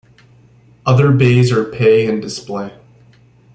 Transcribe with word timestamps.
Other 0.83 1.11
bays 1.11 1.51
are 1.51 1.63
pay-and-display. 1.63 2.71